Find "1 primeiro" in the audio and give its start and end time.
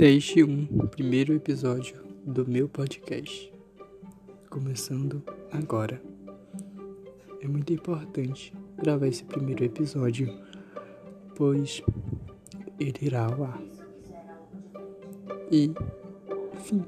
0.42-1.34